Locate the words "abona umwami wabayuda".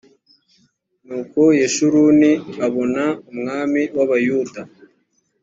2.67-4.61